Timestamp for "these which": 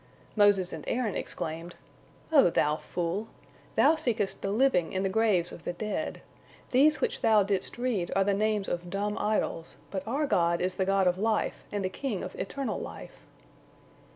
6.71-7.21